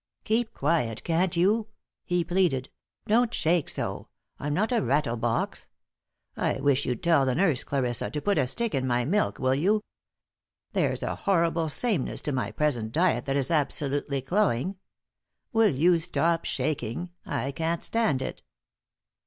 [0.23, 1.67] "Keep quiet, can't you?"
[2.03, 2.71] he pleaded.
[3.05, 4.07] "Don't shake so!
[4.39, 5.69] I'm not a rattle box.
[6.35, 9.53] I wish you'd tell the nurse, Clarissa, to put a stick in my milk, will
[9.53, 9.83] you?
[10.71, 14.75] There's a horrible sameness to my present diet that is absolutely cloying.
[15.53, 17.11] Will you stop shaking?
[17.23, 18.41] I can't stand it."